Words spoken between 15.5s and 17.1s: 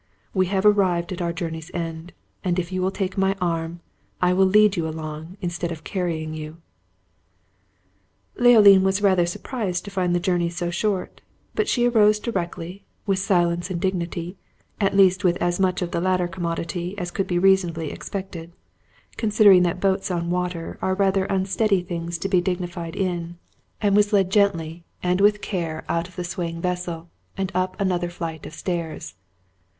much of the latter commodity